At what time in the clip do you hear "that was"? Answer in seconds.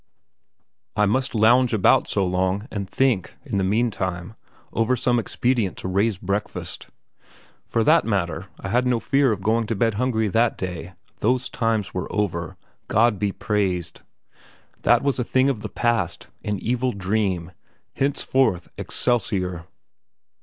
14.81-15.19